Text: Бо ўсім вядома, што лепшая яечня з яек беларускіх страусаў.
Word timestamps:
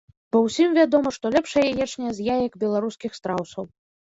Бо 0.35 0.39
ўсім 0.45 0.69
вядома, 0.77 1.11
што 1.17 1.31
лепшая 1.35 1.67
яечня 1.73 2.15
з 2.21 2.27
яек 2.39 2.59
беларускіх 2.65 3.11
страусаў. 3.19 3.71